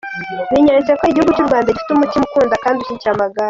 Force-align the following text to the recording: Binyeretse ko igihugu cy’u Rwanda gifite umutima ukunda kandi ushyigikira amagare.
Binyeretse 0.53 0.91
ko 0.99 1.03
igihugu 1.07 1.33
cy’u 1.35 1.47
Rwanda 1.47 1.71
gifite 1.75 1.91
umutima 1.93 2.23
ukunda 2.25 2.55
kandi 2.63 2.77
ushyigikira 2.79 3.11
amagare. 3.15 3.39